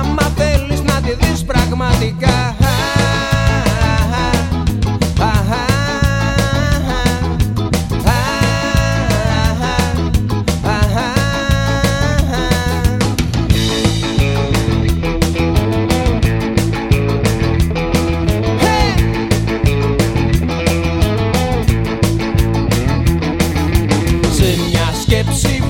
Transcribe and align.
Αμα 0.00 0.32
θέλεις 0.36 0.82
να 0.82 1.00
τη 1.00 1.14
δεις 1.20 1.44
πραγματικά 1.44 2.54
σε 24.30 24.56
μια 24.70 24.92
σκέψη. 25.02 25.62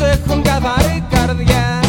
έχουν 0.00 0.42
καθαρή 0.42 1.04
καρδιά. 1.10 1.85